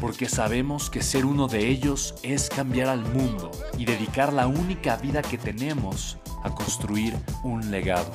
[0.00, 4.96] porque sabemos que ser uno de ellos es cambiar al mundo y dedicar la única
[4.96, 8.12] vida que tenemos a construir un legado.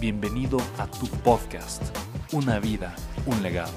[0.00, 1.82] Bienvenido a tu podcast,
[2.32, 2.94] Una vida,
[3.26, 3.72] un legado.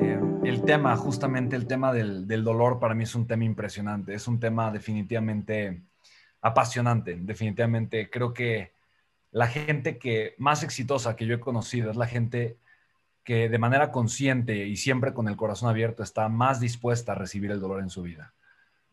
[0.00, 4.14] Eh, el tema, justamente el tema del, del dolor para mí es un tema impresionante,
[4.14, 5.82] es un tema definitivamente
[6.42, 8.10] apasionante, definitivamente.
[8.10, 8.72] Creo que
[9.30, 12.58] la gente que más exitosa que yo he conocido es la gente
[13.24, 17.50] que de manera consciente y siempre con el corazón abierto está más dispuesta a recibir
[17.52, 18.34] el dolor en su vida.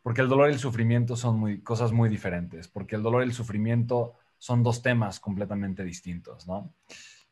[0.03, 3.33] Porque el dolor y el sufrimiento son cosas muy diferentes, porque el dolor y el
[3.33, 6.73] sufrimiento son dos temas completamente distintos, ¿no?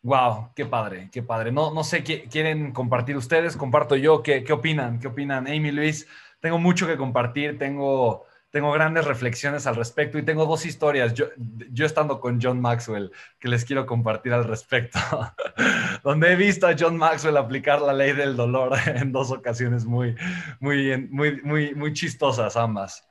[0.02, 1.52] Wow, qué padre, qué padre.
[1.52, 3.56] No, no sé, ¿quieren compartir ustedes?
[3.56, 4.22] Comparto yo.
[4.22, 5.00] ¿Qué, ¿Qué opinan?
[5.00, 5.48] ¿Qué opinan?
[5.48, 6.08] Amy, Luis,
[6.40, 11.28] tengo mucho que compartir, tengo tengo grandes reflexiones al respecto y tengo dos historias, yo,
[11.72, 15.00] yo estando con John Maxwell, que les quiero compartir al respecto,
[16.04, 20.16] donde he visto a John Maxwell aplicar la ley del dolor en dos ocasiones muy,
[20.60, 23.06] muy, muy, muy, muy chistosas ambas.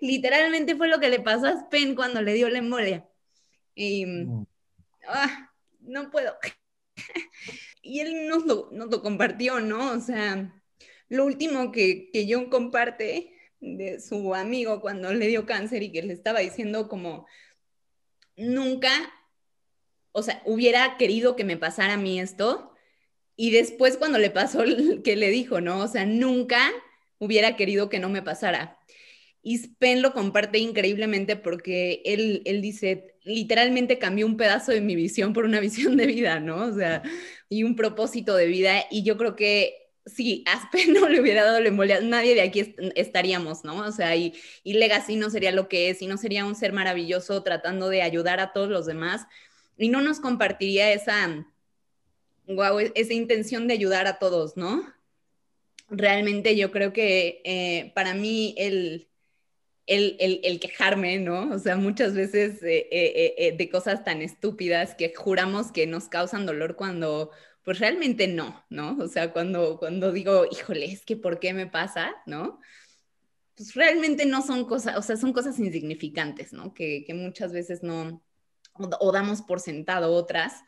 [0.00, 3.08] Literalmente fue lo que le pasó a Spen cuando le dio la embolia.
[3.74, 4.46] Y, mm.
[5.08, 6.36] ah, no puedo.
[7.82, 9.92] y él nos lo, nos lo compartió, ¿no?
[9.92, 10.52] O sea,
[11.08, 16.02] lo último que, que John comparte de su amigo cuando le dio cáncer y que
[16.02, 17.26] le estaba diciendo como,
[18.36, 18.90] nunca,
[20.12, 22.72] o sea, hubiera querido que me pasara a mí esto.
[23.36, 24.64] Y después cuando le pasó,
[25.04, 25.80] que le dijo, ¿no?
[25.80, 26.70] O sea, nunca
[27.18, 28.78] hubiera querido que no me pasara.
[29.42, 34.96] Y Spen lo comparte increíblemente porque él, él dice, literalmente cambió un pedazo de mi
[34.96, 36.64] visión por una visión de vida, ¿no?
[36.64, 37.02] O sea,
[37.48, 38.84] y un propósito de vida.
[38.90, 42.74] Y yo creo que si Aspen no le hubiera dado la embolia, nadie de aquí
[42.94, 43.78] estaríamos, ¿no?
[43.78, 46.72] O sea, y, y Legacy no sería lo que es, y no sería un ser
[46.72, 49.26] maravilloso tratando de ayudar a todos los demás,
[49.76, 51.46] y no nos compartiría esa,
[52.46, 54.92] wow, esa intención de ayudar a todos, ¿no?
[55.88, 59.08] Realmente yo creo que eh, para mí el,
[59.86, 61.50] el, el, quejarme, ¿no?
[61.52, 66.46] O sea, muchas veces eh, eh, de cosas tan estúpidas que juramos que nos causan
[66.46, 67.30] dolor cuando
[67.66, 68.96] pues realmente no, ¿no?
[69.00, 72.14] O sea, cuando, cuando digo, híjole, es que ¿por qué me pasa?
[72.24, 72.60] ¿No?
[73.56, 76.72] Pues realmente no son cosas, o sea, son cosas insignificantes, ¿no?
[76.74, 78.22] Que, que muchas veces no,
[78.78, 80.62] o, damos por sentado otras.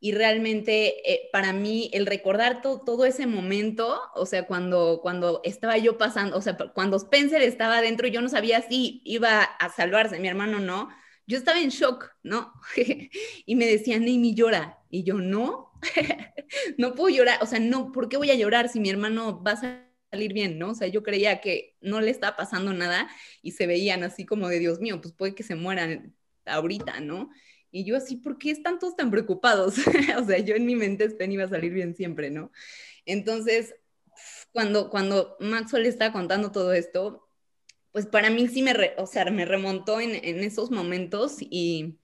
[0.00, 5.76] Y realmente eh, para mí el recordar todo ese momento, o sea, cuando, cuando estaba
[5.76, 10.18] yo pasando, o sea, cuando Spencer estaba dentro, yo no sabía si iba a salvarse,
[10.18, 10.88] mi hermano no,
[11.26, 12.54] yo estaba en shock, ¿no?
[13.44, 14.78] y me decían, Amy, llora.
[14.88, 15.67] Y yo, no,
[16.78, 19.52] no puedo llorar, o sea, no, ¿por qué voy a llorar si mi hermano va
[19.52, 20.70] a salir bien, ¿no?
[20.70, 23.08] O sea, yo creía que no le estaba pasando nada
[23.42, 26.14] y se veían así como de Dios mío, pues puede que se mueran
[26.46, 27.30] ahorita, ¿no?
[27.70, 29.74] Y yo así, ¿por qué están todos tan preocupados?
[30.18, 32.50] o sea, yo en mi mente Spen iba a salir bien siempre, ¿no?
[33.04, 33.74] Entonces,
[34.52, 37.28] cuando, cuando Maxwell estaba contando todo esto,
[37.92, 41.98] pues para mí sí me, o sea, me remontó en, en esos momentos y,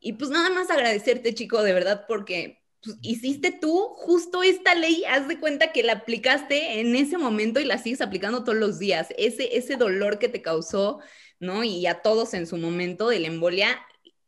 [0.00, 5.04] y pues nada más agradecerte, chico, de verdad, porque pues, hiciste tú justo esta ley,
[5.08, 8.78] haz de cuenta que la aplicaste en ese momento y la sigues aplicando todos los
[8.78, 9.08] días.
[9.16, 11.00] Ese, ese dolor que te causó,
[11.40, 11.64] ¿no?
[11.64, 13.78] Y a todos en su momento de la embolia,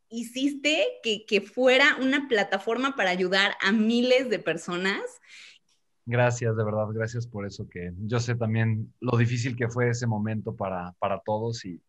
[0.09, 5.01] hiciste que, que fuera una plataforma para ayudar a miles de personas.
[6.05, 10.07] Gracias, de verdad, gracias por eso, que yo sé también lo difícil que fue ese
[10.07, 11.79] momento para, para todos y,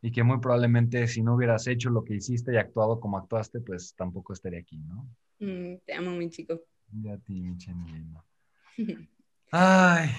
[0.00, 3.60] y que muy probablemente si no hubieras hecho lo que hiciste y actuado como actuaste,
[3.60, 5.06] pues tampoco estaría aquí, ¿no?
[5.38, 6.60] Mm, te amo, mi chico.
[6.92, 8.24] Ya a ti, mi lindo.
[9.50, 10.10] Ay,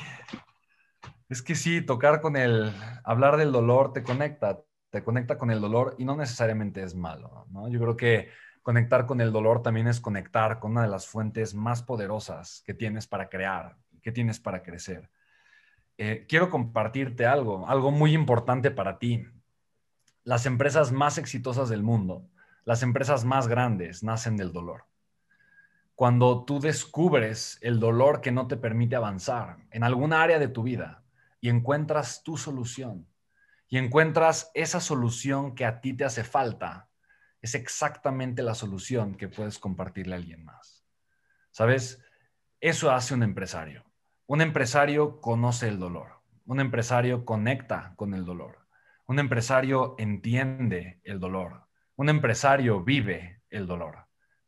[1.30, 2.72] es que sí, tocar con el,
[3.04, 7.46] hablar del dolor te conecta, te conecta con el dolor y no necesariamente es malo,
[7.50, 7.68] ¿no?
[7.68, 8.30] Yo creo que
[8.62, 12.74] conectar con el dolor también es conectar con una de las fuentes más poderosas que
[12.74, 15.10] tienes para crear, que tienes para crecer.
[15.98, 19.26] Eh, quiero compartirte algo, algo muy importante para ti.
[20.24, 22.30] Las empresas más exitosas del mundo,
[22.64, 24.86] las empresas más grandes, nacen del dolor.
[25.98, 30.62] Cuando tú descubres el dolor que no te permite avanzar en alguna área de tu
[30.62, 31.04] vida
[31.42, 33.08] y encuentras tu solución
[33.68, 36.88] y encuentras esa solución que a ti te hace falta,
[37.42, 40.86] es exactamente la solución que puedes compartirle a alguien más.
[41.50, 42.00] ¿Sabes?
[42.62, 43.84] Eso hace un empresario.
[44.28, 46.22] Un empresario conoce el dolor.
[46.46, 48.68] Un empresario conecta con el dolor.
[49.08, 51.66] Un empresario entiende el dolor.
[51.96, 54.07] Un empresario vive el dolor.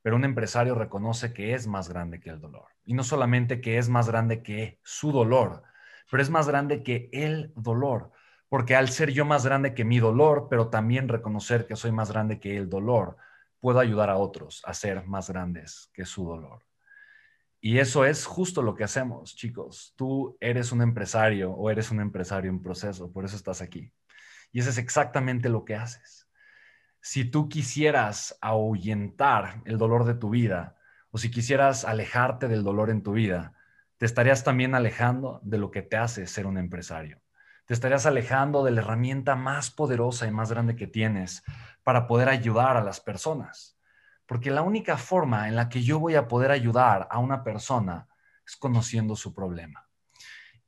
[0.09, 2.69] Pero un empresario reconoce que es más grande que el dolor.
[2.83, 5.61] Y no solamente que es más grande que su dolor,
[6.09, 8.11] pero es más grande que el dolor
[8.50, 12.11] porque al ser yo más grande que mi dolor, pero también reconocer que soy más
[12.11, 13.15] grande que el dolor,
[13.59, 16.65] puedo ayudar a otros a ser más grandes que su dolor.
[17.61, 19.94] Y eso es justo lo que hacemos, chicos.
[19.95, 23.94] Tú eres un empresario o eres un empresario en proceso, por eso estás aquí.
[24.51, 26.27] Y eso es exactamente lo que haces.
[27.01, 30.75] Si tú quisieras ahuyentar el dolor de tu vida
[31.11, 33.53] o si quisieras alejarte del dolor en tu vida,
[33.97, 37.21] te estarías también alejando de lo que te hace ser un empresario
[37.69, 41.43] te estarías alejando de la herramienta más poderosa y más grande que tienes
[41.83, 43.77] para poder ayudar a las personas.
[44.25, 48.07] Porque la única forma en la que yo voy a poder ayudar a una persona
[48.43, 49.87] es conociendo su problema.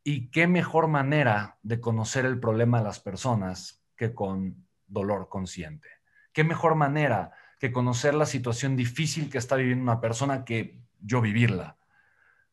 [0.04, 5.90] ¿Y qué mejor manera de conocer el problema de las personas que con dolor consciente?
[6.34, 11.22] ¿Qué mejor manera que conocer la situación difícil que está viviendo una persona que yo
[11.22, 11.78] vivirla?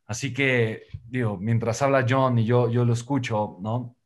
[0.06, 3.98] Así que, digo, mientras habla John y yo, yo lo escucho, ¿no?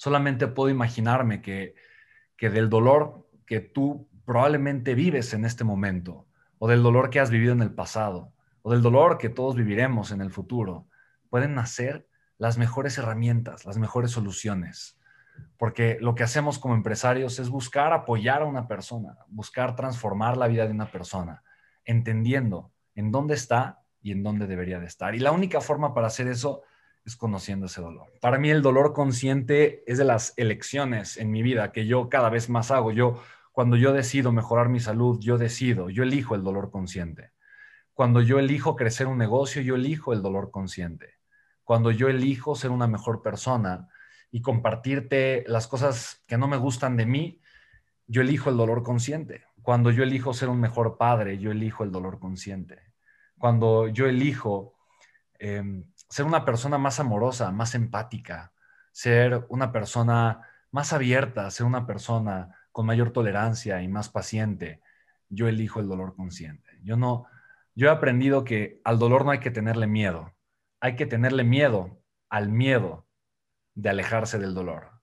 [0.00, 1.74] solamente puedo imaginarme que,
[2.38, 7.52] del dolor que tú probablemente vives en este momento, o del dolor que has vivido
[7.52, 8.32] en el pasado,
[8.62, 10.88] o del dolor que todos viviremos en el futuro,
[11.28, 14.98] pueden nacer las mejores herramientas, las mejores soluciones.
[15.56, 20.48] Porque lo que hacemos como empresarios es buscar apoyar a una persona, buscar transformar la
[20.48, 21.42] vida de una persona,
[21.84, 25.14] entendiendo en dónde está y en dónde debería de estar.
[25.14, 26.62] Y la única forma para hacer eso
[27.04, 28.12] es conociendo ese dolor.
[28.20, 32.30] Para mí el dolor consciente es de las elecciones en mi vida que yo cada
[32.30, 32.92] vez más hago.
[32.92, 33.22] Yo,
[33.52, 37.32] cuando yo decido mejorar mi salud, yo decido, yo elijo el dolor consciente.
[37.92, 41.16] Cuando yo elijo crecer un negocio, yo elijo el dolor consciente.
[41.64, 43.88] Cuando yo elijo ser una mejor persona
[44.30, 47.40] y compartirte las cosas que no me gustan de mí,
[48.06, 49.44] yo elijo el dolor consciente.
[49.62, 52.92] Cuando yo elijo ser un mejor padre, yo elijo el dolor consciente.
[53.38, 54.74] Cuando yo elijo
[55.38, 58.52] em, ser una persona más amorosa, más empática,
[58.92, 64.80] ser una persona más abierta, ser una persona con mayor tolerancia y más paciente,
[65.28, 66.78] yo elijo el dolor consciente.
[66.82, 67.26] Yo no,
[67.74, 70.32] yo he aprendido que al dolor no hay que tenerle miedo,
[70.80, 73.06] hay que tenerle miedo al miedo
[73.74, 75.00] de alejarse del dolor.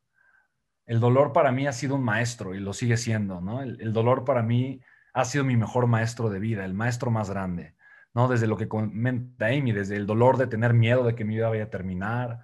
[0.85, 3.61] El dolor para mí ha sido un maestro y lo sigue siendo, ¿no?
[3.61, 4.81] El, dolor para mí
[5.13, 7.75] ha sido mi mejor maestro de vida, el maestro más grande.
[8.13, 8.27] ¿no?
[8.27, 11.49] Desde lo que comenta Amy, desde el dolor de tener miedo de que mi vida
[11.49, 12.39] vaya a terminar,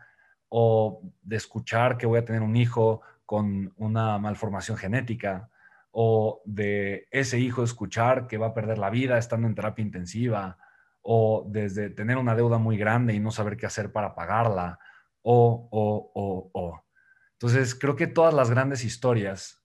[0.49, 5.49] o de escuchar que voy a tener un hijo con una malformación genética,
[5.91, 10.57] o de ese hijo escuchar que va a perder la vida estando en terapia intensiva,
[11.01, 14.79] o desde tener una deuda muy grande y no saber qué hacer para pagarla,
[15.23, 16.83] o, o, o, o.
[17.33, 19.63] Entonces, creo que todas las grandes historias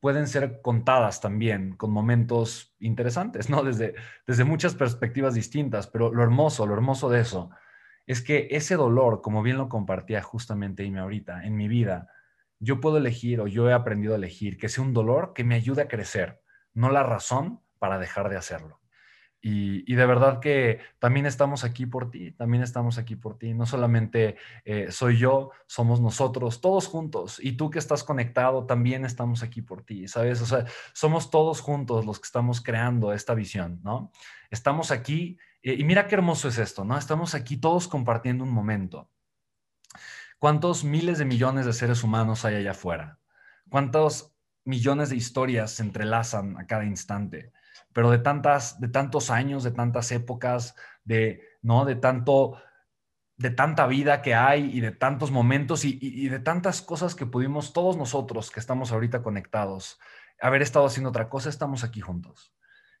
[0.00, 3.62] pueden ser contadas también con momentos interesantes, ¿no?
[3.62, 3.94] Desde,
[4.26, 7.50] desde muchas perspectivas distintas, pero lo hermoso, lo hermoso de eso
[8.06, 12.08] es que ese dolor, como bien lo compartía justamente Amy ahorita, en mi vida,
[12.58, 15.54] yo puedo elegir o yo he aprendido a elegir que sea un dolor que me
[15.54, 16.40] ayude a crecer,
[16.74, 18.79] no la razón para dejar de hacerlo.
[19.42, 23.54] Y, de verdad que también estamos aquí por ti, también estamos aquí por ti.
[23.54, 27.40] No solamente eh, soy yo, somos nosotros, todos juntos.
[27.42, 30.42] Y tú que estás conectado, también estamos aquí por ti, ¿sabes?
[30.42, 34.12] O sea, somos todos juntos los que estamos creando esta visión, ¿no?
[34.50, 36.98] Estamos aquí, eh, y mira qué hermoso es esto, ¿no?
[36.98, 39.08] Estamos aquí todos compartiendo un momento.
[40.38, 43.18] ¿Cuántos miles de millones de seres humanos hay allá afuera?
[43.70, 47.52] ¿Cuántos millones de historias se entrelazan a cada instante?
[47.92, 51.84] Pero de tantas, de tantos años, de tantas épocas, de, ¿no?
[51.84, 52.60] De tanto,
[53.36, 57.72] de tanta vida que hay y de tantos momentos y, de tantas cosas que pudimos
[57.72, 59.98] todos nosotros que estamos ahorita conectados,
[60.40, 62.54] haber estado haciendo otra cosa, estamos aquí juntos.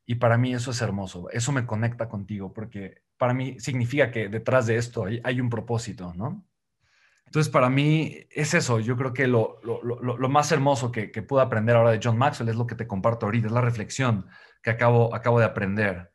[0.06, 4.28] Y para mí eso es hermoso, eso me conecta contigo, porque para mí significa que
[4.28, 6.44] detrás de esto hay, hay un propósito, ¿no?
[7.30, 8.80] Entonces, para mí es eso.
[8.80, 9.60] Yo creo que lo,
[10.28, 13.46] más hermoso que, pude aprender ahora de John Maxwell es lo que te comparto ahorita,
[13.46, 14.26] es la reflexión
[14.62, 16.10] que acabo, acabo de aprender.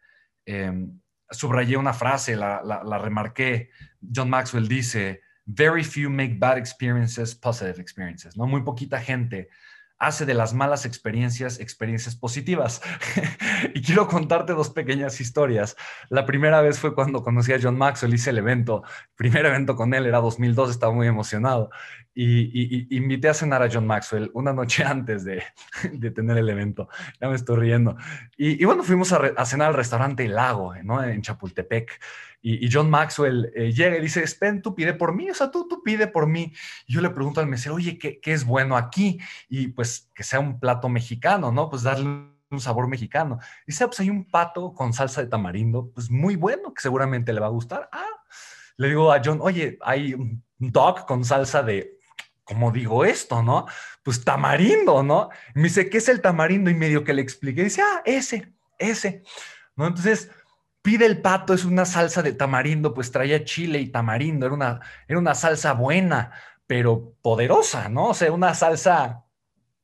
[0.46, 1.00] Em,
[1.32, 3.70] subrayé una frase, la, la, remarqué.
[4.02, 8.46] John Maxwell dice, very few make bad experiences positive experiences, ¿no?
[8.48, 9.50] Muy poquita gente
[9.98, 12.82] hace de las malas experiencias experiencias positivas.
[13.74, 15.76] y quiero contarte dos pequeñas historias.
[16.10, 18.84] La primera vez fue cuando conocí a John Maxwell, hice el evento,
[19.16, 21.70] primer evento con él era 2002, estaba muy emocionado.
[22.18, 25.44] Y, invité a cenar a John Maxwell una noche antes de,
[26.12, 26.88] tener el evento.
[27.20, 27.98] Ya me estoy riendo.
[28.38, 31.04] Y, bueno, fuimos a, cenar al restaurante El Lago, ¿no?
[31.04, 32.00] En Chapultepec.
[32.42, 35.68] Y, John Maxwell eh, llega y dice, Spen, tú pide por mí, o sea, tú,
[35.68, 36.54] tú pide por mí.
[36.88, 39.20] Y yo le pregunto al mesero, oye, ¿qué, ¿qué, es bueno aquí?
[39.50, 41.70] Y pues que sea un plato mexicano, ¿no?
[41.70, 43.40] Pues darle un sabor mexicano.
[43.64, 46.82] Y dice, ah, pues hay un pato con salsa de tamarindo, pues muy bueno, que
[46.82, 47.90] seguramente le va a gustar.
[47.92, 48.24] Ah,
[48.78, 51.95] le digo a John, oye, hay un dog con salsa de,
[52.46, 53.66] ¿cómo digo esto, no?
[54.04, 55.30] Pues tamarindo, ¿no?
[55.54, 56.70] me dice, ¿qué es el tamarindo?
[56.70, 59.24] Y medio que le expliqué, dice, ah, ese, ese,
[59.76, 59.88] ¿no?
[59.88, 60.30] Entonces,
[60.86, 64.80] Pide el pato, es una salsa de tamarindo, pues traía chile y tamarindo, era una,
[65.08, 66.32] era una salsa buena,
[66.68, 68.10] pero poderosa, ¿no?
[68.10, 69.26] O sea, una salsa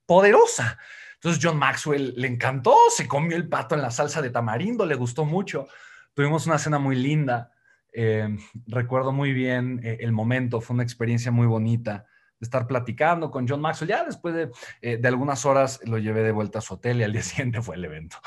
[0.06, 0.78] poderosa.
[1.16, 4.94] Entonces John Maxwell le encantó, se comió el pato en la salsa de tamarindo, le
[4.94, 5.68] gustó mucho.
[6.14, 7.50] Tuvimos una cena muy linda.
[7.92, 8.38] Eh,
[8.68, 12.06] recuerdo muy bien eh, el momento, fue una experiencia muy bonita
[12.42, 13.90] estar platicando con John Maxwell.
[13.90, 17.04] Ya después de, eh, de, algunas horas lo llevé de vuelta a su hotel y
[17.04, 18.18] al día siguiente fue el evento.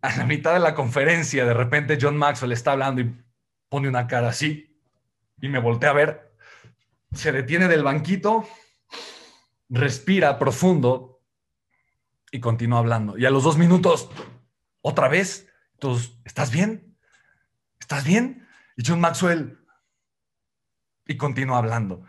[0.00, 3.14] a la mitad de la conferencia, de repente John Maxwell está hablando y
[3.68, 4.78] pone una cara así
[5.40, 6.34] y me voltea a ver,
[7.12, 8.46] se detiene del banquito,
[9.68, 11.22] respira profundo
[12.30, 13.18] y continúa hablando.
[13.18, 14.10] Y a los dos minutos,
[14.80, 16.96] otra vez, entonces, ¿estás bien?
[17.78, 18.46] ¿Estás bien?
[18.76, 19.58] Y John Maxwell,
[21.06, 22.02] y continúa hablando.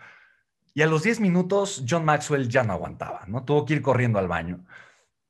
[0.73, 3.43] Y a los diez minutos, John Maxwell ya no aguantaba, ¿no?
[3.43, 4.65] Tuvo que ir corriendo al baño.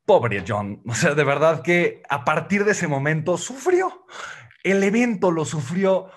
[0.04, 4.06] Pobre John, o sea, de verdad que a partir de ese momento sufrió.
[4.62, 6.10] El evento lo sufrió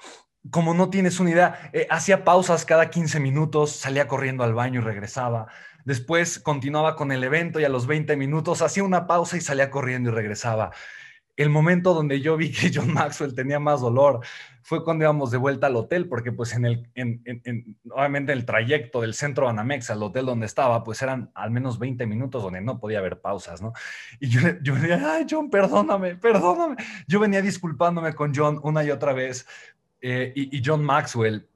[0.50, 1.70] como no tienes una idea.
[1.74, 5.48] Eh, hacía pausas cada 15 minutos, salía corriendo al baño y regresaba.
[5.86, 9.70] Después continuaba con el evento y a los 20 minutos hacía una pausa y salía
[9.70, 10.72] corriendo y regresaba
[11.40, 14.20] el momento donde yo vi que John Maxwell tenía más dolor
[14.70, 18.46] fue cuando íbamos de vuelta al hotel, porque pues en el, en, en, obviamente el
[18.46, 22.44] trayecto del centro de Anamex al hotel donde estaba, pues eran al menos 20 minutos
[22.44, 23.74] donde no podía haber pausas, ¿no?
[24.20, 26.76] Y yo, yo decía, ay, John, perdóname, perdóname.
[27.08, 29.48] Yo venía disculpándome con John una y otra vez,
[30.02, 31.48] eh, y, John Maxwell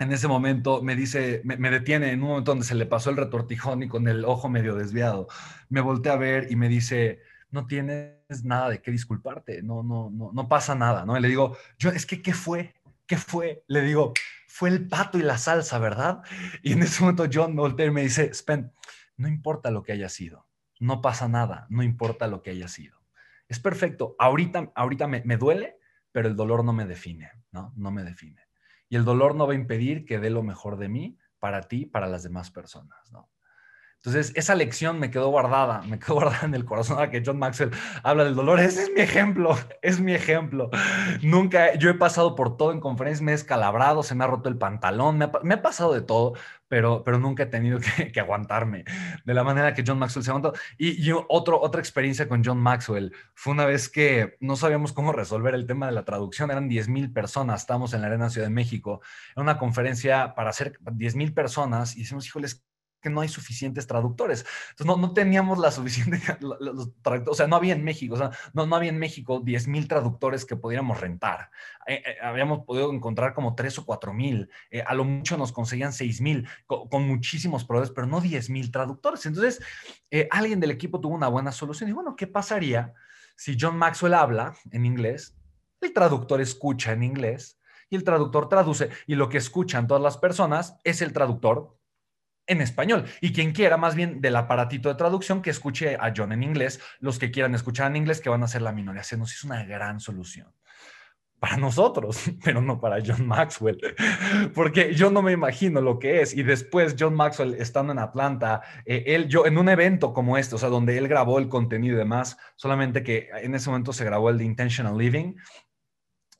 [0.00, 3.10] en ese momento me dice, me, me, detiene en un momento donde se le pasó
[3.10, 5.28] el retortijón y con el ojo medio desviado,
[5.68, 10.10] me volteé a ver y me dice, no tienes nada de qué disculparte, no, no,
[10.10, 11.16] no, no pasa nada, ¿no?
[11.16, 12.74] Y le digo, yo, es que, ¿qué fue?
[13.06, 13.64] ¿Qué fue?
[13.66, 14.12] Le digo,
[14.46, 16.22] fue el pato y la salsa, ¿verdad?
[16.62, 18.72] Y en ese momento John me me dice, Spen,
[19.16, 20.46] no importa lo que haya sido,
[20.78, 23.00] no pasa nada, no importa lo que haya sido.
[23.48, 25.76] Es perfecto, ahorita, ahorita me, me duele,
[26.12, 27.72] pero el dolor no me define, ¿no?
[27.76, 28.42] No me define.
[28.88, 31.86] Y el dolor no va a impedir que dé lo mejor de mí para ti,
[31.86, 33.30] para las demás personas, ¿no?
[34.02, 37.38] Entonces, esa lección me quedó guardada, me quedó guardada en el corazón a que John
[37.38, 37.70] Maxwell
[38.02, 38.58] habla del dolor.
[38.58, 40.70] Ese es mi ejemplo, es mi ejemplo.
[41.22, 44.48] Nunca, yo he pasado por todo en conferencias, me he escalabrado, se me ha roto
[44.48, 46.32] el pantalón, me ha, pasado de todo,
[46.66, 48.84] pero, pero nunca he tenido que, aguantarme
[49.26, 50.54] de la manera que John Maxwell se aguantó.
[50.78, 55.12] Y, yo, otro, otra experiencia con John Maxwell fue una vez que no sabíamos cómo
[55.12, 58.46] resolver el tema de la traducción, eran 10 mil personas, estábamos en la Arena Ciudad
[58.46, 59.02] de México,
[59.36, 62.64] en una conferencia para hacer 10 mil personas y decimos, híjoles,
[63.00, 64.44] que no hay suficientes traductores.
[64.70, 66.90] Entonces, no, no teníamos la suficiente, los,
[67.26, 69.88] o sea, no había en México, o sea, no, no había en México 10 mil
[69.88, 71.50] traductores que pudiéramos rentar.
[71.86, 75.52] Eh, eh, habíamos podido encontrar como 3 o 4 mil, eh, a lo mucho nos
[75.52, 79.24] conseguían 6 mil, con, muchísimos proveedores, pero no 10 mil traductores.
[79.26, 79.60] Entonces,
[80.30, 82.94] alguien del equipo tuvo una buena solución y bueno, ¿qué pasaría
[83.36, 85.34] si John Maxwell habla en inglés,
[85.80, 90.18] el traductor escucha en inglés y el traductor traduce y lo que escuchan todas las
[90.18, 91.79] personas es el traductor
[92.50, 93.04] en español.
[93.20, 96.80] Y quien quiera, más bien del aparatito de traducción, que escuche a John en inglés,
[96.98, 99.04] los que quieran escuchar en inglés, que van a ser la minoría.
[99.04, 100.52] Se nos hizo una gran solución.
[101.38, 103.78] Para nosotros, pero no para John Maxwell,
[104.54, 106.34] porque yo no me imagino lo que es.
[106.34, 110.56] Y después John Maxwell estando en Atlanta, eh, él, yo en un evento como este,
[110.56, 114.04] o sea, donde él grabó el contenido y demás, solamente que en ese momento se
[114.04, 115.36] grabó el de Intentional Living,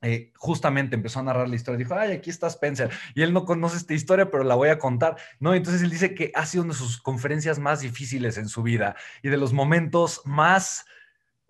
[0.02, 1.78] eh, justamente empezó a narrar la historia.
[1.78, 2.90] Dijo, ay, aquí está Spencer.
[3.14, 5.16] Y él no conoce esta historia, pero la voy a contar.
[5.38, 8.62] No, entonces él dice que ha sido una de sus conferencias más difíciles en su
[8.62, 10.86] vida y de los momentos más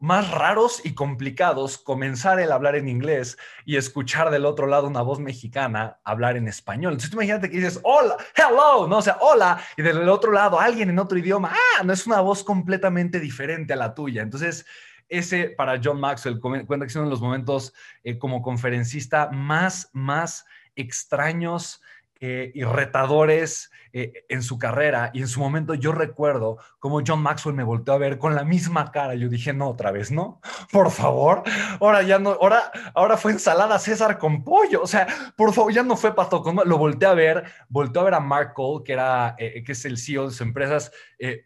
[0.00, 5.02] más raros y complicados comenzar el hablar en inglés y escuchar del otro lado una
[5.02, 6.95] voz mexicana hablar en español.
[6.95, 10.88] Entonces, imagínate que dices, hola, hello, no, o sea, hola, y del otro lado alguien
[10.88, 14.23] en otro idioma, ah, no es una voz completamente diferente a la tuya.
[14.23, 14.64] Entonces,
[15.10, 19.90] ese para John Maxwell cuenta que es uno de los momentos eh, como conferencista más,
[19.92, 21.82] más extraños
[22.22, 25.10] eh, y retadores eh, en su carrera.
[25.14, 28.44] Y en su momento yo recuerdo como John Maxwell me volteó a ver con la
[28.44, 29.14] misma cara.
[29.14, 30.38] Yo dije, no, otra vez, ¿no?
[30.70, 31.42] Por favor.
[31.80, 34.82] Ahora ya no, ahora, ahora fue ensalada César con pollo.
[34.82, 36.56] O sea, por favor, ya no fue pato con...
[36.66, 39.82] Lo volteé a ver, volteé a ver a Mark Cole, que, era, eh, que es
[39.86, 40.92] el CEO de sus empresas.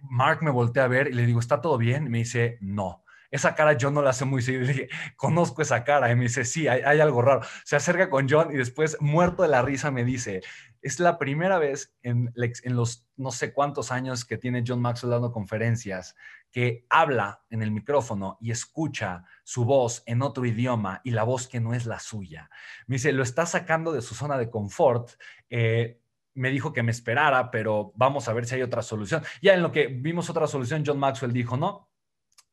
[0.00, 2.06] Mark me volteé a ver y le digo, ¿está todo bien?
[2.09, 3.04] Y me dice, no
[3.35, 4.64] esa cara yo no la sé muy seguido.
[4.64, 6.09] Dije, conozco esa cara.
[6.09, 7.41] Y me dice, sí, hay, algo raro.
[7.64, 10.41] Se acerca con John y después, muerto de la risa, me dice,
[10.83, 15.11] es la primera vez en, en los no sé cuántos años que tiene John Maxwell
[15.11, 16.14] dando conferencias
[16.53, 21.49] que habla en el micrófono y escucha su voz en otro idioma y la voz
[21.49, 22.49] que no es la suya.
[22.87, 25.11] Me dice, lo está sacando de su zona de confort.
[25.50, 26.00] Eh,
[26.35, 29.25] me dijo que me esperara, pero vamos a ver si hay otra solución.
[29.43, 31.88] Ya en lo que vimos otra solución, John Maxwell dijo, no,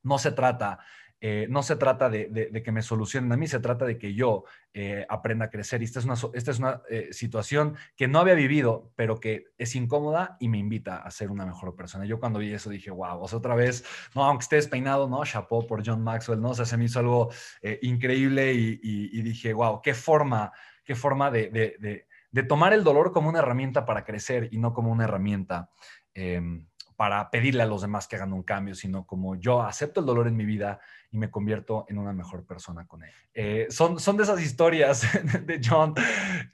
[0.03, 0.79] no se trata,
[1.23, 4.43] eh, no se trata de, que me solucionen a mí, se trata de que yo
[4.73, 5.81] eh, aprenda a crecer.
[5.81, 9.45] Y esta es una, esta es una eh, situación que no había vivido, pero que
[9.59, 12.05] es incómoda y me invita a ser una mejor persona.
[12.05, 15.67] Yo cuando vi eso dije, wow, vos otra vez, no, aunque esté despeinado, no, chapeau
[15.67, 16.49] por John Maxwell, ¿no?
[16.49, 17.29] O sea, se me hizo algo
[17.83, 20.51] increíble y, dije, wow, qué forma,
[20.83, 24.91] qué forma de, de, tomar el dolor como una herramienta para crecer y no como
[24.91, 25.69] una herramienta
[26.15, 26.65] em,
[27.01, 30.27] para pedirle a los demás que hagan un cambio, sino como yo acepto el dolor
[30.27, 30.79] en mi vida
[31.09, 33.09] y me convierto en una mejor persona con él.
[33.33, 35.01] Eh, son, son de esas historias
[35.47, 35.95] de John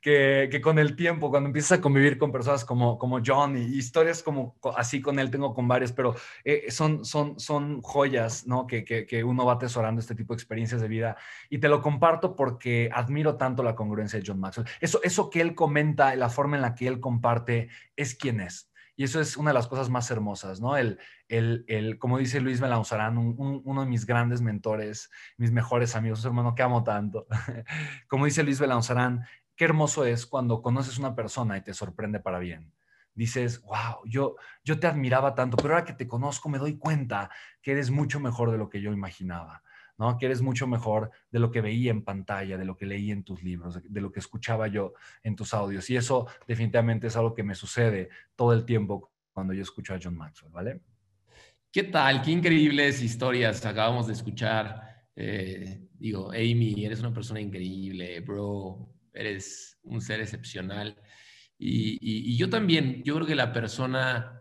[0.02, 3.64] que, que, con el tiempo, cuando empiezas a convivir con personas como, como John y
[3.76, 8.68] historias como así con él, tengo con varios, pero eh, son, son, son joyas ¿no?
[8.68, 11.18] que, que, que, uno va atesorando este tipo de experiencias de vida
[11.50, 14.70] y te lo comparto porque admiro tanto la congruencia de John Maxwell.
[14.80, 18.67] Eso, eso que él comenta, la forma en la que él comparte, es quien es.
[19.00, 20.76] Y eso es una de las cosas más hermosas, ¿no?
[20.76, 20.98] El,
[21.30, 26.30] el, el como dice Luis Melauzarán, uno de mis grandes mentores, mis mejores amigos, un
[26.30, 27.28] hermano que amo tanto.
[28.10, 29.24] como dice Luis Melauzarán,
[29.56, 32.74] qué hermoso es cuando conoces una persona y te sorprende para bien.
[33.14, 37.30] Dices, wow, yo, yo te admiraba tanto, pero ahora que te conozco me doy cuenta
[37.62, 39.62] que eres mucho mejor de lo que yo imaginaba.
[39.98, 40.18] ¿No?
[40.18, 43.24] Que eres mucho mejor de lo que veía en pantalla, de lo que leí en
[43.24, 45.90] tus libros, de lo que escuchaba yo en tus audios.
[45.90, 50.00] Y eso definitivamente es algo que me sucede todo el tiempo cuando yo escucho a
[50.02, 50.82] John Maxwell, ¿vale?
[51.72, 52.22] ¿Qué tal?
[52.22, 55.06] Qué increíbles historias acabamos de escuchar.
[55.16, 60.96] Eh, digo, Amy, eres una persona increíble, bro, eres un ser excepcional.
[61.60, 64.37] y yo también, yo creo que la persona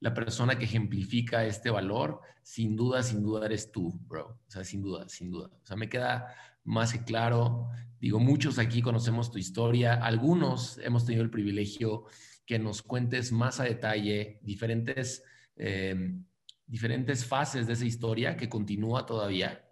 [0.00, 4.40] la persona que ejemplifica este valor, sin duda, sin duda eres tú, bro.
[4.46, 5.50] O sea, sin duda, sin duda.
[5.62, 6.34] O sea, me queda
[6.64, 7.68] más que claro.
[8.00, 12.04] Digo, muchos aquí conocemos tu historia, algunos hemos tenido el privilegio
[12.46, 15.22] que nos cuentes más a detalle diferentes,
[15.56, 16.24] em,
[16.66, 19.64] diferentes fases de esa historia que continúa todavía.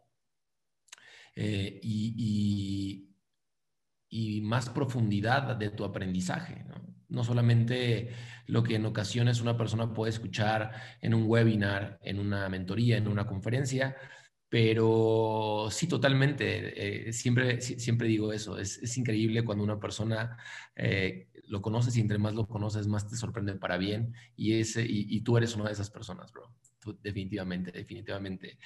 [1.37, 3.09] Eh, y,
[4.09, 6.65] y, y, más profundidad de tu aprendizaje.
[6.65, 6.96] ¿no?
[7.09, 8.11] No solamente
[8.47, 13.09] lo que en ocasiones una persona puede escuchar en un webinar, en una mentoría, en
[13.09, 13.97] una conferencia,
[14.49, 17.09] pero sí, totalmente.
[17.09, 18.59] Eh, siempre, siempre digo eso.
[18.59, 20.37] Es, increíble cuando una persona
[20.77, 24.15] eh, lo conoces y entre más lo conoces, más te sorprende para bien.
[24.37, 26.55] Y, ese, y, tú eres una de esas personas, bro.
[27.03, 28.59] definitivamente, definitivamente.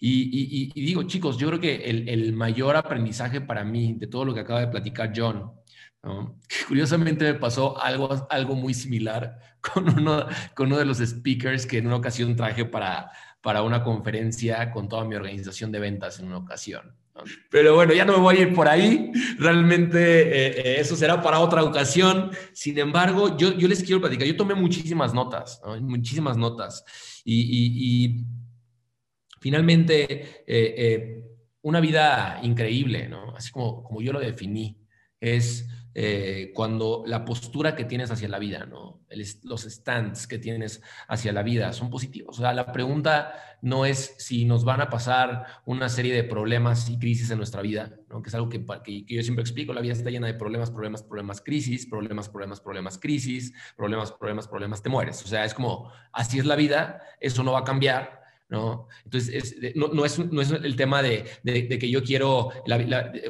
[0.00, 4.40] Y, digo, chicos, yo creo que el mayor aprendizaje para mí de todo lo que
[4.40, 5.57] acaba de platicar John
[6.68, 11.78] Curiosamente me pasó algo, algo muy similar con uno, con uno de los speakers que
[11.78, 16.26] en una ocasión traje para, para una conferencia con toda mi organización de ventas en
[16.26, 16.94] una ocasión.
[17.50, 19.10] Pero bueno, ya no me voy a ir por ahí.
[19.38, 22.30] Realmente eh, eh, eso será para otra ocasión.
[22.52, 24.26] Sin embargo, yo, yo les quiero platicar.
[24.26, 26.84] Yo tomé muchísimas notas, muchísimas notas.
[27.24, 28.24] Y,
[29.40, 31.22] finalmente, eh,
[31.62, 33.10] una vida increíble.
[33.36, 34.78] Así como, como yo lo definí,
[35.20, 35.68] es
[36.00, 39.00] eh, cuando la postura que tienes hacia la vida, ¿no?
[39.42, 42.38] los stands que tienes hacia la vida son positivos.
[42.38, 46.88] O sea, la pregunta no es si nos van a pasar una serie de problemas
[46.88, 48.22] y crisis en nuestra vida, ¿no?
[48.22, 51.02] que es algo que, que, yo siempre explico, la vida está llena de problemas, problemas,
[51.02, 55.24] problemas, crisis, problemas, problemas, problemas, crisis, problemas, problemas, problemas, te mueres.
[55.24, 58.88] O sea, es como, así es la vida, eso no va a cambiar, ¿no?
[59.04, 62.50] Entonces, no, es, no, es, el tema de, que yo quiero,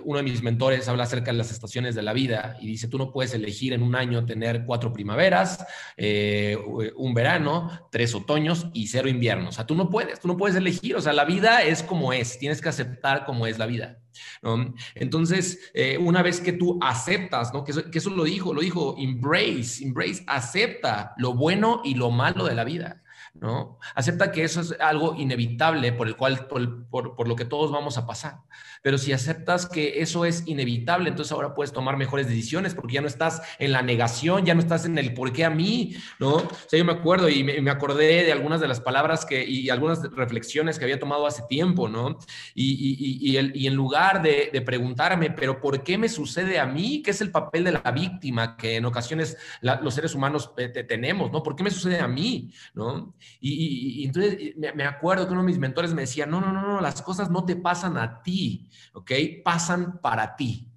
[0.04, 2.98] uno de mis mentores habla acerca de las estaciones de la vida y dice, tú
[2.98, 6.56] no puedes elegir en un año tener cuatro primaveras, eh,
[6.96, 9.48] un verano, tres otoños y cero inviernos.
[9.48, 12.12] O sea, tú no puedes, tú no puedes elegir, o sea, la vida es como
[12.12, 13.98] es, tienes que aceptar como es la vida.
[14.42, 14.74] ¿no?
[14.94, 17.64] Entonces, eh, una vez que tú aceptas, ¿no?
[17.64, 22.44] Que que eso lo dijo, lo dijo, embrace, embrace, acepta lo bueno y lo malo
[22.44, 23.02] de la vida.
[23.34, 23.78] ¿No?
[23.94, 28.06] Acepta que eso es algo inevitable por el cual, por, lo que todos vamos a
[28.06, 28.40] pasar.
[28.82, 33.00] Pero si aceptas que eso es inevitable, entonces ahora puedes tomar mejores decisiones porque ya
[33.00, 36.36] no estás en la negación, ya no estás en el por qué a mí, ¿no?
[36.36, 39.70] O sea, yo me acuerdo y me, acordé de algunas de las palabras que, y
[39.70, 42.18] algunas reflexiones que había tomado hace tiempo, ¿no?
[42.54, 47.02] Y, en lugar de, preguntarme, pero ¿por qué me sucede a mí?
[47.02, 51.30] ¿Qué es el papel de la víctima que en ocasiones los seres humanos eh, tenemos,
[51.30, 51.42] ¿no?
[51.42, 53.14] ¿Por qué me sucede a mí, ¿no?
[53.40, 56.80] Y, entonces me, acuerdo que uno de mis mentores me decía, no, no, no, no,
[56.80, 59.12] las cosas no te pasan a ti, ¿ok?
[59.44, 60.68] Pasan para ti.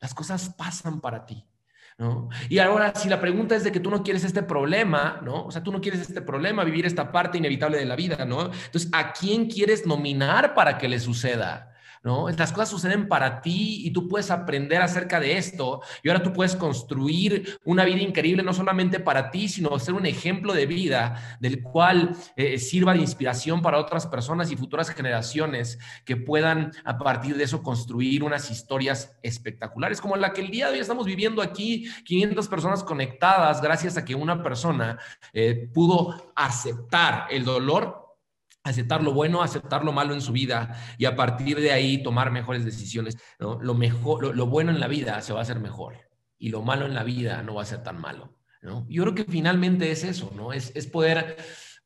[0.00, 1.44] Las cosas pasan para ti.
[1.98, 2.30] ¿No?
[2.48, 5.44] Y ahora, si la pregunta es de que tú no quieres este problema, ¿no?
[5.44, 8.46] O sea, tú no quieres este problema, vivir esta parte inevitable de la vida, ¿no?
[8.46, 11.71] Entonces, ¿a quién quieres nominar para que le suceda?
[12.02, 12.28] ¿No?
[12.30, 16.32] Las cosas suceden para ti y tú puedes aprender acerca de esto y ahora tú
[16.32, 21.38] puedes construir una vida increíble no solamente para ti, sino ser un ejemplo de vida
[21.40, 26.98] del cual eh, sirva de inspiración para otras personas y futuras generaciones que puedan a
[26.98, 31.06] partir de eso construir unas historias espectaculares como la que el día de hoy estamos
[31.06, 34.98] viviendo aquí, 500 personas conectadas gracias a que una persona
[35.32, 38.01] eh, pudo aceptar el dolor
[38.64, 42.30] aceptar lo bueno, aceptar lo malo en su vida y a partir de ahí tomar
[42.30, 43.16] mejores decisiones.
[43.38, 45.96] Lo, mejor, lo, bueno en la vida se va a hacer mejor
[46.38, 48.36] y lo malo en la vida no va a ser tan malo.
[48.62, 48.86] ¿no?
[48.88, 50.52] Yo creo que finalmente es eso, ¿no?
[50.52, 51.36] Es, es poder,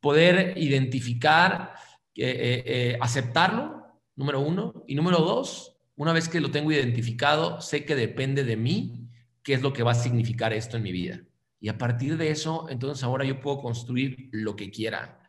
[0.01, 1.75] poder identificar,
[2.15, 7.61] eh, eh, eh, aceptarlo, número uno, y número dos, una vez que lo tengo identificado,
[7.62, 9.09] sé que depende de mí
[9.43, 11.23] qué es lo que va a significar esto en mi vida.
[11.59, 15.26] Y a partir de eso, entonces ahora yo puedo construir lo que quiera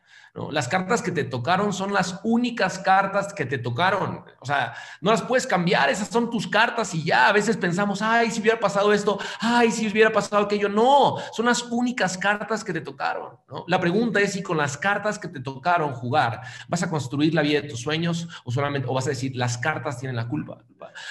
[0.50, 4.24] las cartas que te tocaron son las únicas cartas que te tocaron.
[4.40, 7.28] O sea, no las puedes cambiar, esas son tus cartas y ya.
[7.28, 10.68] A veces pensamos, ay, si hubiera pasado esto, ay, si hubiera pasado aquello.
[10.68, 13.36] No, son las únicas cartas que te tocaron.
[13.66, 17.42] La pregunta es si con las cartas que te tocaron jugar, vas a construir la
[17.42, 20.64] vida de tus sueños o solamente, o vas a decir, las cartas tienen la culpa.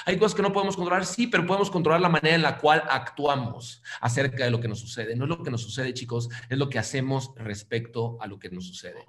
[0.05, 2.83] Hay cosas que no podemos controlar, sí, pero podemos controlar la manera en la cual
[2.89, 5.15] actuamos acerca de lo que nos sucede.
[5.15, 8.49] No es lo que nos sucede, chicos, es lo que hacemos respecto a lo que
[8.49, 9.05] nos sucede.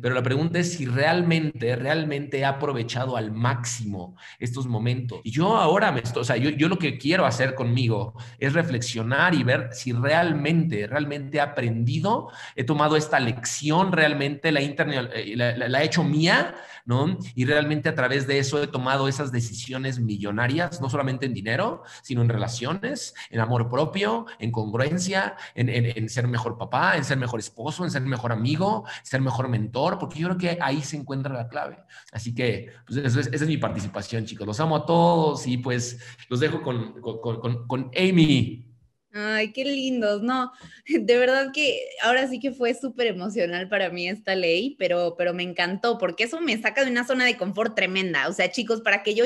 [0.00, 5.20] Pero la pregunta es si realmente, realmente he aprovechado al máximo estos momentos.
[5.24, 8.52] Y yo ahora me estoy, o sea, yo, yo lo que quiero hacer conmigo es
[8.52, 15.10] reflexionar y ver si realmente, realmente he aprendido, he tomado esta lección, realmente la, internet,
[15.14, 16.54] eh, la, la he hecho mía
[16.86, 17.18] ¿no?
[17.34, 21.82] Y realmente a través de eso he tomado esas decisiones millonarias, no solamente en dinero,
[22.02, 27.40] sino en relaciones, en amor propio, en congruencia, en, ser mejor papá, en ser mejor
[27.40, 31.32] esposo, en ser mejor amigo, ser mejor mentor, porque yo creo que ahí se encuentra
[31.32, 31.78] la clave.
[32.12, 34.46] Así que pues esa es mi participación, chicos.
[34.46, 38.66] Los amo a todos y pues los dejo con, con, con Amy.
[39.18, 40.52] Ay, qué lindos, no,
[40.86, 45.32] de verdad que ahora sí que fue súper emocional para mí esta ley, pero, pero
[45.32, 48.28] me encantó porque eso me saca de una zona de confort tremenda.
[48.28, 49.24] O sea, chicos, para que yo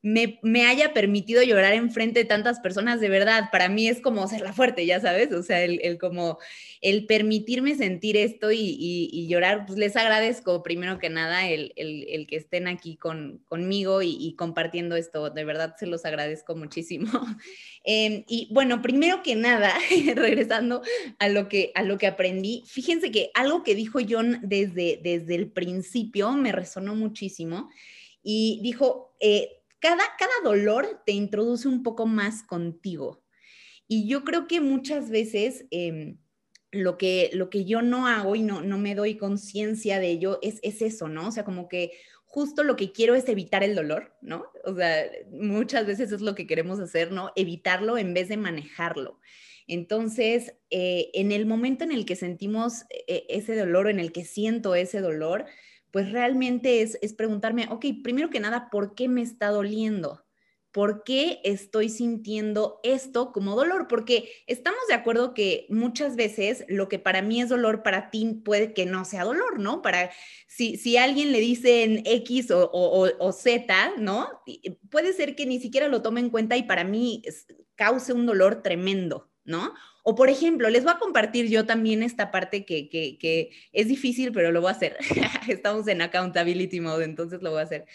[0.00, 4.42] me, haya permitido llorar enfrente de tantas personas, de verdad, para mí es como ser
[4.42, 6.38] la fuerte, ya sabes, o sea, el, el como
[6.80, 11.72] el permitirme sentir esto y, llorar, pues les agradezco primero que nada el,
[12.28, 17.08] que estén aquí con, conmigo y, compartiendo esto, de verdad se los agradezco muchísimo.
[17.84, 19.72] Em, y bueno, primero que nada,
[20.14, 20.82] regresando
[21.18, 25.34] a lo que, a lo que aprendí, fíjense que algo que dijo John desde, desde
[25.36, 27.70] el principio me resonó muchísimo
[28.22, 33.22] y dijo, eh, cada, cada dolor te introduce un poco más contigo.
[33.86, 35.66] Y yo creo que muchas veces...
[35.70, 36.18] Em,
[36.70, 40.38] lo que, lo que yo no hago y no, no me doy conciencia de ello
[40.42, 41.28] es, es eso, ¿no?
[41.28, 41.92] O sea, como que
[42.28, 44.44] justo lo que quiero es evitar el dolor, ¿no?
[44.64, 47.32] O sea, muchas veces es lo que queremos hacer, ¿no?
[47.36, 49.18] Evitarlo en vez de manejarlo.
[49.66, 54.24] Entonces, eh, en el momento en el que sentimos eh, ese dolor, en el que
[54.24, 55.46] siento ese dolor,
[55.90, 60.24] pues realmente es, es preguntarme, ok, primero que nada, ¿por qué me está doliendo?
[60.78, 63.88] ¿por qué estoy sintiendo esto como dolor?
[63.88, 68.40] Porque estamos de acuerdo que muchas veces lo que para mí es dolor, para ti
[68.44, 69.82] puede que no sea dolor, ¿no?
[69.82, 70.10] Para
[70.46, 74.28] si, si alguien le dicen X o, o, Z, ¿no?
[74.90, 77.22] Puede ser que ni siquiera lo tome en cuenta y para mí
[77.74, 79.74] cause un dolor tremendo, ¿no?
[80.04, 84.52] O por ejemplo, les voy a compartir yo también esta parte que, es difícil, pero
[84.52, 84.96] lo voy a hacer.
[85.48, 87.86] Estamos en accountability mode, entonces lo voy a hacer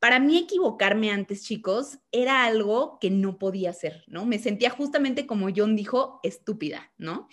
[0.00, 4.26] para mí equivocarme antes, chicos, era algo que no podía hacer, ¿no?
[4.26, 7.28] Me sentía justamente como John dijo, estúpida, ¿no?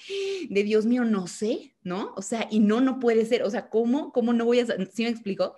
[0.50, 2.12] De Dios mío, no sé, ¿no?
[2.15, 5.04] O sea, y no, no puede ser, o sea, ¿cómo, cómo no voy a, ¿sí
[5.04, 5.56] me explico?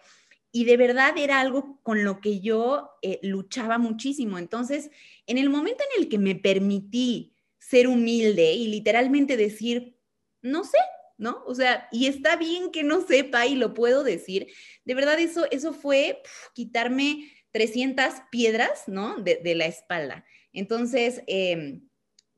[0.51, 4.37] Y de verdad era algo con lo que yo eh, luchaba muchísimo.
[4.37, 4.91] Entonces,
[5.27, 7.36] en el momento en el que me permití
[7.69, 9.97] ser humilde y literalmente decir,
[10.41, 10.77] no sé,
[11.17, 11.43] ¿no?
[11.45, 14.47] O sea, y está bien que no sepa y lo puedo decir.
[14.85, 16.21] De verdad, eso, eso fue
[16.53, 19.17] quitarme 300 piedras, ¿no?
[19.17, 20.23] De, la espalda.
[20.53, 21.89] Entonces, em,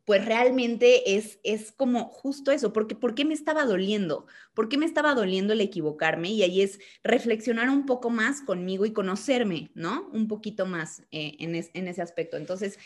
[0.06, 4.26] pues realmente es, es como justo eso, porque ¿por qué me estaba doliendo?
[4.56, 6.32] ¿Por qué me estaba doliendo el equivocarme?
[6.32, 10.10] Y ahí es reflexionar un poco más conmigo y conocerme, ¿no?
[10.12, 12.38] Un poquito más eh, en, en ese aspecto.
[12.38, 12.80] Entonces,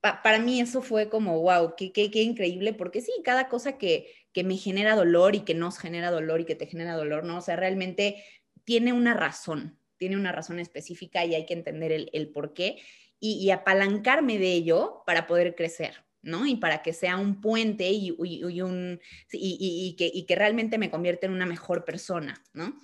[0.00, 4.12] para mí eso fue como, wow, qué, qué, qué, increíble, porque sí, cada cosa que,
[4.32, 7.38] que me genera dolor y que nos genera dolor y que te genera dolor, ¿no?
[7.38, 8.24] O sea, realmente
[8.64, 12.78] tiene una razón, tiene una razón específica y hay que entender el, el por qué
[13.20, 16.46] y, apalancarme de ello para poder crecer, ¿no?
[16.46, 19.00] Y para que sea un puente y, y, un,
[19.32, 22.78] y, que, y que realmente me convierta en una mejor persona, ¿no?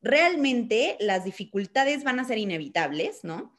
[0.00, 3.57] Realmente las dificultades van a ser inevitables, ¿no?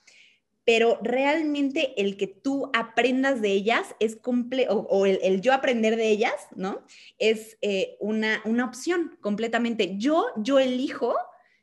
[0.69, 6.09] Pero realmente el que tú aprendas de ellas es comple o, el, yo aprender de
[6.09, 6.85] ellas, ¿no?
[7.17, 9.95] Es eh, una, una opción completamente.
[9.97, 11.15] Yo, yo elijo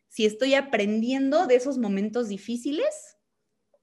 [0.08, 3.16] si estoy aprendiendo de esos momentos difíciles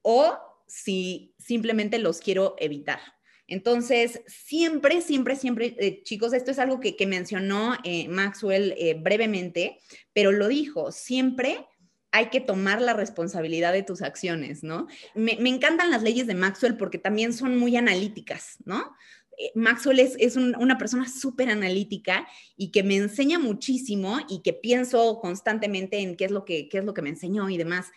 [0.02, 3.00] o si simplemente los quiero evitar.
[3.46, 9.78] Entonces, siempre, siempre, siempre, eh, chicos, esto es algo que, mencionó eh, Maxwell brevemente,
[10.12, 11.66] pero lo dijo, siempre
[12.14, 14.86] hay que tomar la responsabilidad de tus acciones, ¿no?
[15.16, 18.94] Me, encantan las leyes de Maxwell porque también son muy analíticas, ¿no?
[19.36, 25.18] Eh, Maxwell es, una persona súper analítica y que me enseña muchísimo y que pienso
[25.20, 27.88] constantemente en qué es lo que, qué es lo que me enseñó y demás.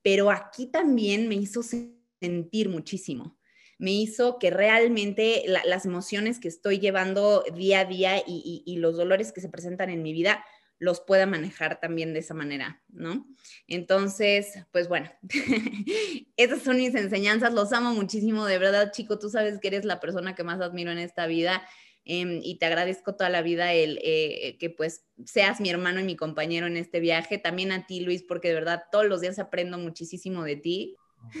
[0.00, 3.36] Pero aquí también me hizo sentir muchísimo.
[3.76, 9.30] Me hizo que realmente las emociones que estoy llevando día a día y los dolores
[9.30, 10.42] que se presentan en mi vida
[10.78, 13.26] los pueda manejar también de esa manera, ¿no?
[13.66, 15.10] Entonces, pues bueno,
[16.36, 20.00] esas son mis enseñanzas, los amo muchísimo, de verdad, chico, tú sabes que eres la
[20.00, 21.62] persona que más admiro en esta vida
[22.04, 26.04] em, y te agradezco toda la vida el eh, que pues seas mi hermano y
[26.04, 29.38] mi compañero en este viaje, también a ti, Luis, porque de verdad todos los días
[29.38, 30.96] aprendo muchísimo de ti.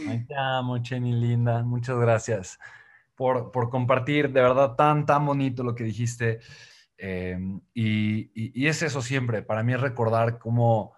[0.08, 2.58] Ay, te amo, Cheni, linda, muchas gracias
[3.14, 6.40] por, por compartir, de verdad, tan, tan bonito lo que dijiste.
[6.98, 10.94] Em, y, es eso siempre, para mí es recordar cómo,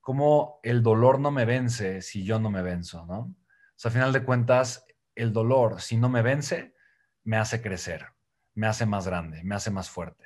[0.00, 3.18] cómo, el dolor no me vence si yo no me venzo, ¿no?
[3.20, 3.36] O
[3.76, 6.74] sea, a final de cuentas, el dolor, si no me vence,
[7.22, 8.06] me hace crecer,
[8.54, 10.24] me hace más grande, me hace más fuerte.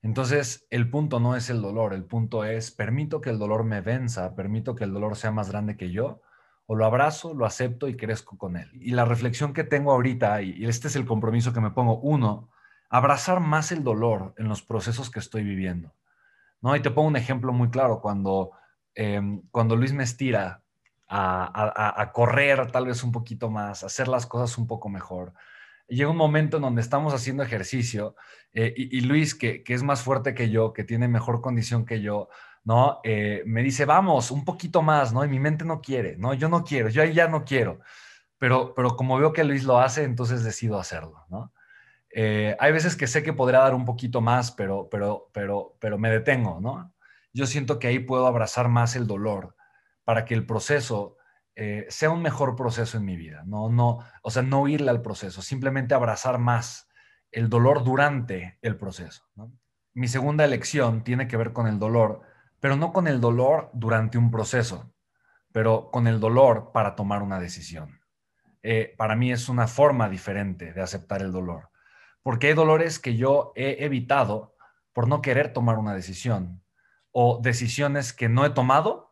[0.00, 3.80] Entonces, el punto no es el dolor, el punto es, permito que el dolor me
[3.80, 6.22] venza, permito que el dolor sea más grande que yo,
[6.66, 8.70] o lo abrazo, lo acepto y crezco con él.
[8.74, 12.50] Y la reflexión que tengo ahorita, y este es el compromiso que me pongo, uno,
[12.96, 15.94] abrazar más el dolor en los procesos que estoy viviendo.
[16.60, 16.74] ¿no?
[16.74, 18.52] Y te pongo un ejemplo muy claro, cuando,
[18.94, 20.62] em, cuando Luis me estira
[21.08, 25.32] a, correr tal vez un poquito más, hacer las cosas un poco mejor.
[25.88, 28.16] Llega un momento en donde estamos haciendo ejercicio
[28.52, 32.28] eh, y, Luis, que, es más fuerte que yo, que tiene mejor condición que yo,
[32.64, 33.00] ¿no?
[33.04, 35.24] Eh, me dice, vamos, un poquito más, ¿no?
[35.24, 36.34] Y mi mente no quiere, ¿no?
[36.34, 37.80] Yo no quiero, yo ya no quiero.
[38.38, 41.52] Pero, pero como veo que Luis lo hace, entonces decido hacerlo, ¿no?
[42.18, 45.98] Eh, hay veces que sé que podría dar un poquito más, pero, pero, pero, pero
[45.98, 46.94] me detengo, ¿no?
[47.34, 49.54] Yo siento que ahí puedo abrazar más el dolor
[50.02, 51.18] para que el proceso
[51.54, 55.02] eh, sea un mejor proceso en mi vida, no, no, o sea, no irle al
[55.02, 56.88] proceso, simplemente abrazar más
[57.32, 59.24] el dolor durante el proceso.
[59.92, 62.22] Mi segunda elección tiene que ver con el dolor,
[62.60, 64.90] pero no con el dolor durante un proceso,
[65.52, 68.00] pero con el dolor para tomar una decisión.
[68.62, 71.68] Eh, para mí es una forma diferente de aceptar el dolor
[72.26, 74.56] porque hay dolores que yo he evitado
[74.92, 76.60] por no querer tomar una decisión
[77.12, 79.05] o decisiones que no he tomado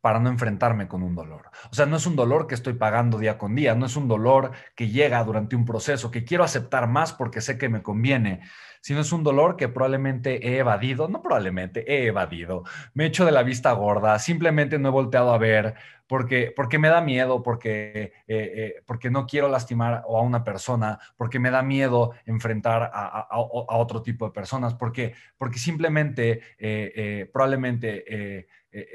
[0.00, 1.50] para no enfrentarme con un dolor.
[1.70, 4.08] O sea, no es un dolor que estoy pagando día con día, no es un
[4.08, 8.40] dolor que llega durante un proceso, que quiero aceptar más porque sé que me conviene,
[8.80, 13.24] sino es un dolor que probablemente he evadido, no probablemente, he evadido, me he hecho
[13.24, 15.74] de la vista gorda, simplemente no he volteado a ver
[16.06, 20.98] porque, porque me da miedo, porque, eh, eh, porque no quiero lastimar a una persona,
[21.16, 28.46] porque me da miedo enfrentar a, otro tipo de personas, porque, porque simplemente eh, probablemente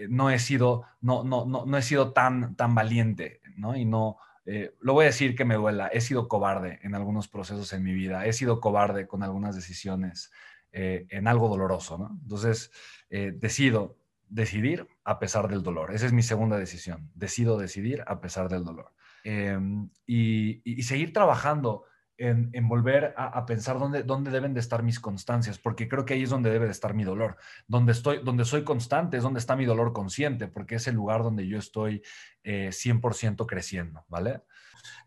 [0.09, 3.75] no he sido, no, no, no, no, he sido tan, tan valiente, ¿no?
[3.75, 7.27] Y no, eh, lo voy a decir que me duela, he sido cobarde en algunos
[7.27, 10.31] procesos en mi vida, he sido cobarde con algunas decisiones
[10.71, 12.17] eh, en algo doloroso, ¿no?
[12.21, 12.71] Entonces,
[13.09, 15.93] eh, decido decidir a pesar del dolor.
[15.93, 17.11] Esa es mi segunda decisión.
[17.13, 18.91] Decido decidir a pesar del dolor.
[19.23, 21.83] Em, y, seguir trabajando
[22.17, 26.23] en, volver a, pensar dónde, dónde deben de estar mis constancias, porque creo que ahí
[26.23, 27.37] es donde debe de estar mi dolor.
[27.67, 31.23] Donde, estoy, donde soy constante es donde está mi dolor consciente, porque es el lugar
[31.23, 32.01] donde yo estoy
[32.43, 34.41] 100% eh, creciendo, ¿vale?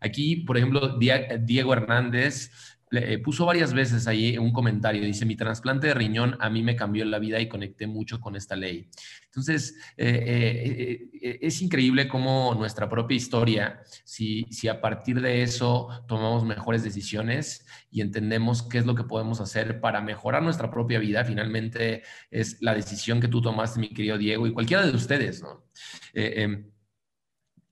[0.01, 2.51] Aquí, por ejemplo, Diego Hernández
[2.91, 6.77] eh, puso varias veces ahí un comentario, dice, mi trasplante de riñón a mí me
[6.77, 8.89] cambió la vida y conecté mucho con esta ley.
[9.25, 15.89] Entonces, eh, eh, es increíble cómo nuestra propia historia, si, si a partir de eso
[16.07, 20.99] tomamos mejores decisiones y entendemos qué es lo que podemos hacer para mejorar nuestra propia
[20.99, 25.41] vida, finalmente es la decisión que tú tomaste, mi querido Diego, y cualquiera de ustedes,
[25.41, 25.65] ¿no?
[26.13, 26.71] Em,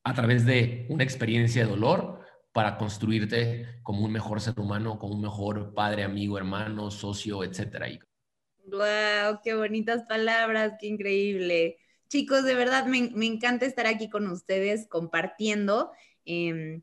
[0.04, 2.25] a través de una experiencia de dolor,
[2.56, 7.88] para construirte como un mejor ser humano, como un mejor padre, amigo, hermano, socio, etcétera.
[8.64, 9.42] ¡Wow!
[9.44, 10.76] ¡Qué bonitas palabras!
[10.80, 11.76] ¡Qué increíble!
[12.08, 15.92] Chicos, de verdad me, encanta estar aquí con ustedes compartiendo.
[16.24, 16.82] Em,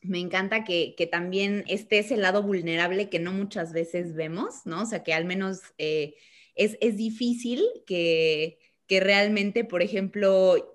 [0.00, 4.84] me encanta que, también esté ese lado vulnerable que no muchas veces vemos, ¿no?
[4.84, 6.14] O sea, que al menos eh,
[6.54, 10.72] es, es, difícil que, que realmente, por ejemplo,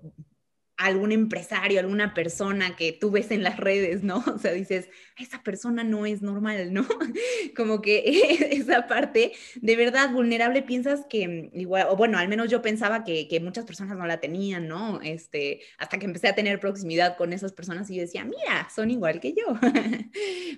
[0.76, 4.22] algún empresario, alguna persona que tú ves en las redes, ¿no?
[4.36, 6.86] O sea, dices, esa persona no es normal, ¿no?
[7.56, 8.02] Como que
[8.52, 13.26] esa parte de verdad vulnerable piensas que igual, o bueno, al menos yo pensaba que,
[13.36, 15.00] muchas personas no la tenían, ¿no?
[15.02, 19.20] Este, hasta que empecé a tener proximidad con esas personas y decía, mira, son igual
[19.20, 19.58] que yo.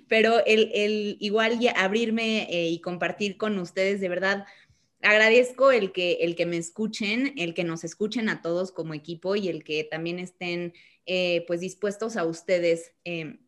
[0.07, 4.45] Pero el, el igual abrirme eh, y compartir con ustedes de verdad
[5.01, 9.35] agradezco el que, el que me escuchen, el que nos escuchen a todos como equipo
[9.35, 10.73] y el que también estén
[11.05, 13.39] eh, pues dispuestos a ustedes, eh,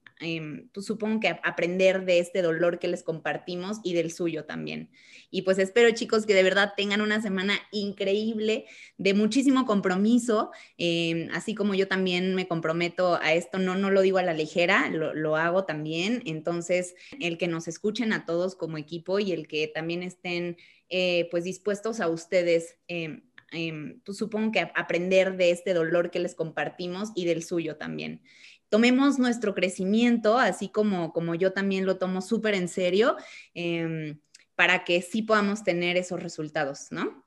[0.73, 4.91] pues supongo que aprender de este dolor que les compartimos y del suyo también.
[5.29, 8.65] Y pues espero chicos que de verdad tengan una semana increíble,
[8.97, 14.01] de muchísimo compromiso, em, así como yo también me comprometo a esto, no, no lo
[14.01, 16.21] digo a la ligera, lo, lo hago también.
[16.25, 20.57] Entonces, el que nos escuchen a todos como equipo y el que también estén
[20.93, 23.21] eh, pues dispuestos a ustedes, eh,
[24.05, 28.21] pues supongo que aprender de este dolor que les compartimos y del suyo también.
[28.71, 33.17] Tomemos nuestro crecimiento, así como, como yo también lo tomo súper en serio,
[33.53, 34.17] em,
[34.55, 37.25] para que sí podamos tener esos resultados, ¿no?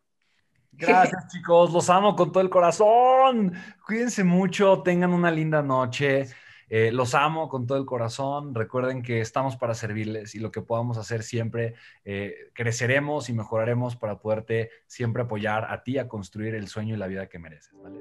[0.72, 3.52] Gracias chicos, los amo con todo el corazón.
[3.86, 6.28] Cuídense mucho, tengan una linda noche.
[6.70, 8.54] Eh, los amo con todo el corazón.
[8.54, 11.74] Recuerden que estamos para servirles y lo que podamos hacer siempre,
[12.06, 16.98] eh, creceremos y mejoraremos para poderte siempre apoyar a ti a construir el sueño y
[16.98, 17.74] la vida que mereces.
[17.74, 18.00] ¿vale?